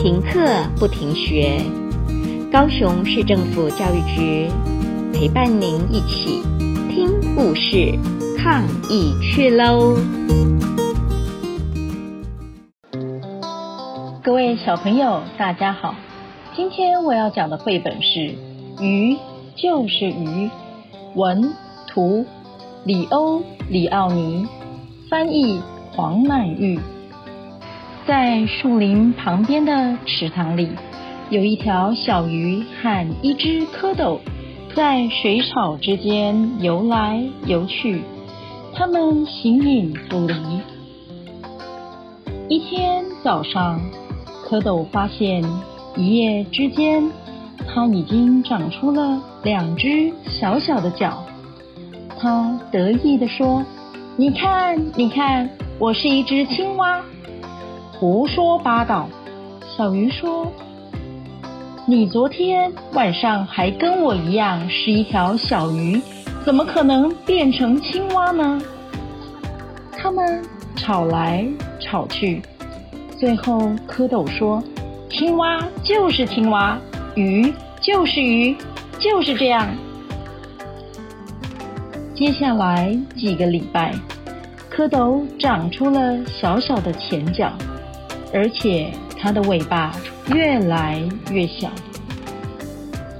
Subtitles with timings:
[0.00, 0.38] 停课
[0.78, 1.60] 不停学，
[2.52, 4.48] 高雄市政府教育局
[5.12, 6.40] 陪伴您一起
[6.88, 7.98] 听故事、
[8.38, 9.96] 抗疫去喽！
[14.22, 15.96] 各位小朋友，大家好，
[16.54, 18.20] 今天我要讲的绘本是
[18.80, 19.16] 《鱼
[19.56, 20.46] 就是鱼》，
[21.16, 21.52] 文
[21.88, 22.24] 图
[22.84, 24.46] 里欧里奥尼，
[25.10, 26.78] 翻译黄曼玉。
[28.08, 30.70] 在树林旁边的池塘里，
[31.28, 34.18] 有一条小鱼和一只蝌蚪
[34.74, 38.00] 在水草之间游来游去，
[38.72, 40.34] 它们形影不离。
[42.48, 43.78] 一天早上，
[44.48, 45.44] 蝌蚪发现
[45.94, 47.10] 一夜之间，
[47.66, 51.22] 它已经长出了两只小小的脚。
[52.18, 53.62] 它得意地说
[54.16, 57.04] ：“你看，你看，我是一只青蛙。”
[58.00, 59.08] 胡说八道！
[59.76, 60.52] 小鱼说
[61.84, 66.00] ：“你昨天晚上还跟我一样是一条小鱼，
[66.44, 68.62] 怎么可能变成青蛙呢？”
[69.90, 70.40] 他们
[70.76, 71.44] 吵来
[71.80, 72.40] 吵去，
[73.18, 74.62] 最后蝌蚪说
[75.10, 76.78] ：“青蛙就是青蛙，
[77.16, 78.56] 鱼就是鱼，
[79.00, 79.66] 就是这样。”
[82.14, 83.92] 接下来几个礼拜，
[84.70, 87.52] 蝌蚪长出了小小的前脚。
[88.32, 89.94] 而且它的尾巴
[90.32, 91.70] 越来越小。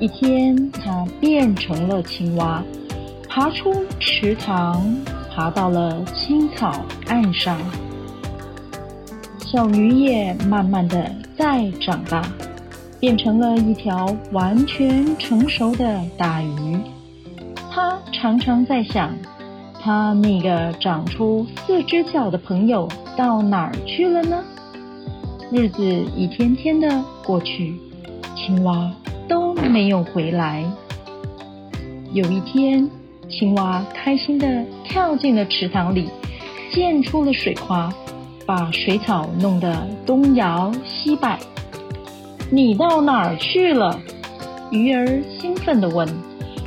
[0.00, 2.62] 一天，它变成了青蛙，
[3.28, 4.96] 爬出池塘，
[5.34, 7.58] 爬到了青草岸上。
[9.38, 12.22] 小鱼也慢慢的在长大，
[13.00, 16.78] 变成了一条完全成熟的大鱼。
[17.70, 19.12] 它常常在想，
[19.80, 24.44] 它那个长出四只脚的朋友到哪儿去了呢？
[25.50, 25.82] 日子
[26.14, 27.74] 一天天的过去，
[28.36, 28.92] 青蛙
[29.26, 30.62] 都没有回来。
[32.12, 32.86] 有一天，
[33.30, 36.10] 青蛙开心地跳进了池塘里，
[36.70, 37.90] 溅出了水花，
[38.44, 41.38] 把水草弄得东摇西摆。
[42.50, 43.98] 你到哪儿去了？
[44.70, 46.06] 鱼儿兴奋地问。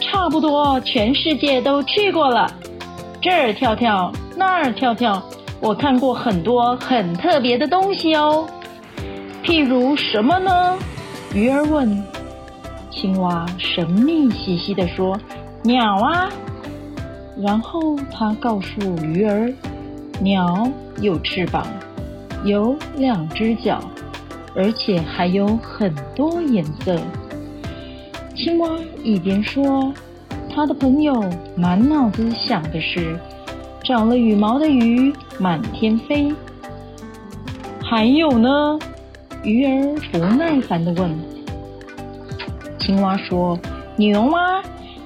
[0.00, 2.50] 差不多全世界都去过了，
[3.20, 5.22] 这儿跳跳，那儿跳跳，
[5.60, 8.46] 我看过很多很特别的东西哦。
[9.42, 10.78] 譬如什么呢？
[11.34, 12.02] 鱼儿问。
[12.90, 15.18] 青蛙神秘兮兮地说
[15.64, 16.30] ：“鸟啊。”
[17.36, 19.52] 然后他告诉鱼儿
[20.20, 20.70] ：“鸟
[21.00, 21.66] 有翅膀，
[22.44, 23.80] 有两只脚，
[24.54, 27.00] 而且还有很多颜色。”
[28.36, 28.68] 青蛙
[29.02, 29.92] 一边说，
[30.54, 31.24] 他的朋友
[31.56, 33.18] 满脑子想的是：
[33.82, 36.32] 长了羽毛的鱼满天飞。
[37.82, 38.78] 还有呢？
[39.44, 41.18] 鱼儿不耐烦地问
[42.78, 43.58] ：“青蛙说，
[43.96, 44.62] 牛吗？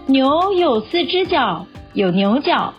[0.06, 2.74] 牛有四只脚，有牛角，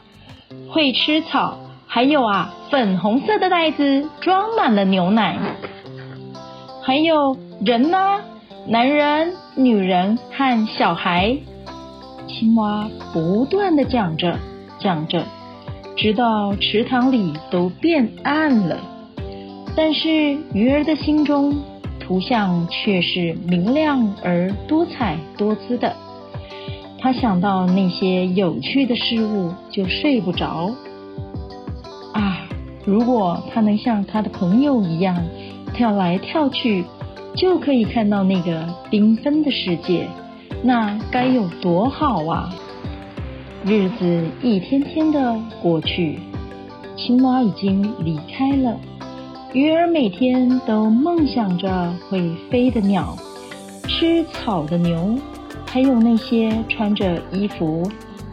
[0.70, 1.58] 会吃草，
[1.88, 5.36] 还有啊，粉红色的袋子装满了牛奶。
[6.84, 7.36] 还有
[7.66, 8.22] 人呢？
[8.68, 11.38] 男人、女人和小孩。”
[12.30, 14.38] 青蛙不断地讲着，
[14.80, 15.24] 讲着，
[15.96, 18.78] 直到池塘里都变暗了。
[19.78, 21.56] 但是鱼儿的心中，
[22.00, 25.96] 图像却是明亮而多彩多姿的。
[26.98, 30.72] 他想到那些有趣的事物，就睡不着。
[32.12, 32.50] 啊，
[32.86, 35.16] 如果他能像他的朋友一样
[35.76, 36.84] 跳来跳去，
[37.36, 40.08] 就可以看到那个缤纷的世界，
[40.64, 42.50] 那该有多好啊！
[43.64, 46.18] 日子一天天的过去，
[46.96, 48.76] 青蛙已经离开了。
[49.58, 53.18] 鱼儿每天都梦想着会飞的鸟，
[53.88, 55.16] 吃草的牛，
[55.66, 57.82] 还有那些穿着衣服，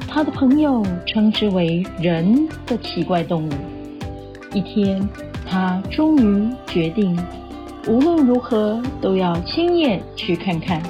[0.06, 3.52] 他的朋友称之为人的奇怪动物。
[4.52, 5.08] 一天，
[5.48, 7.18] 他终于决定，
[7.88, 10.82] 无论如何都要亲眼去看看。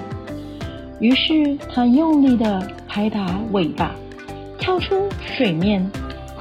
[0.99, 3.95] 于是，他用力地拍打尾巴，
[4.59, 5.89] 跳出水面，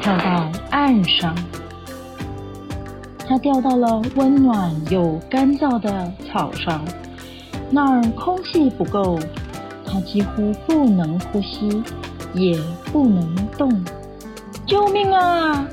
[0.02, 1.36] 跳到岸上。
[3.28, 6.84] 它掉到了温暖又干燥的草上，
[7.72, 9.18] 那儿空气不够，
[9.86, 11.82] 它几乎不能呼吸，
[12.34, 12.58] 也
[12.92, 13.72] 不能动。
[14.66, 15.68] 救命啊！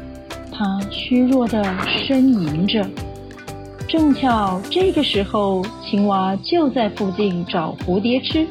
[0.53, 2.87] 它虚弱地呻吟着。
[3.89, 8.47] 正巧这个时候，青蛙就在附近找蝴蝶吃。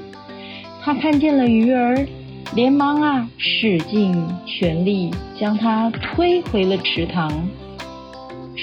[0.81, 2.05] 它看见了鱼儿，
[2.53, 7.31] 连忙啊，使尽全力将它推回了池塘。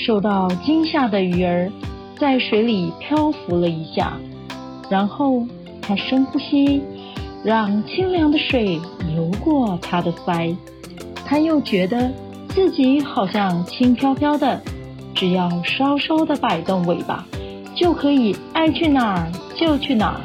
[0.04, 1.70] 受到惊吓的鱼儿
[2.18, 4.16] 在水里漂浮了一下，
[4.90, 5.46] 然后
[5.80, 6.82] 它深呼吸，
[7.42, 8.80] 让清凉的水
[9.14, 10.54] 流过它的腮。
[11.24, 12.10] 它又觉得
[12.48, 14.60] 自己好像轻飘飘的，
[15.14, 17.26] 只要稍稍的摆动尾巴，
[17.74, 20.20] 就可以爱去哪儿就去哪儿，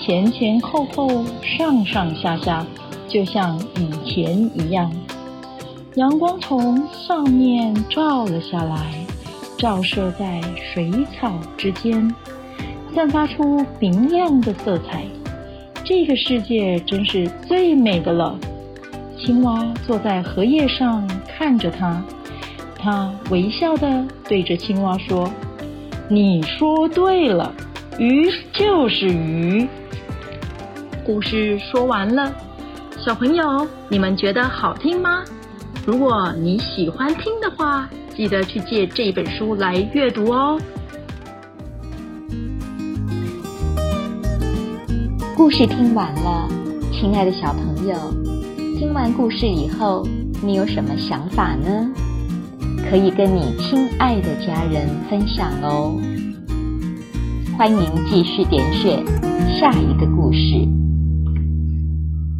[0.00, 2.66] 前前后后、上上下下，
[3.08, 4.92] 就像以前一样。
[5.96, 9.06] 阳光从上面照了下来。
[9.62, 10.40] 照射在
[10.74, 12.12] 水草之间，
[12.92, 15.04] 散发出明亮的色彩。
[15.84, 18.36] 这个世界真是最美的了。
[19.16, 22.02] 青蛙坐在荷叶上看着它，
[22.76, 25.32] 它微笑的对着青蛙说
[26.10, 27.54] ：“你说对了，
[28.00, 29.68] 鱼就是鱼。”
[31.06, 32.34] 故事说完了，
[32.98, 35.22] 小朋友，你们觉得好听吗？
[35.86, 40.60] 如果你喜欢听的话，记得去借这本书来阅读哦。
[45.36, 46.48] 故事听完了，
[46.92, 47.94] 亲爱的小朋友，
[48.78, 50.06] 听完故事以后，
[50.42, 51.90] 你有什么想法呢？
[52.90, 55.98] 可以跟你亲爱的家人分享哦。
[57.56, 59.02] 欢迎继续点选
[59.58, 60.81] 下一个故事。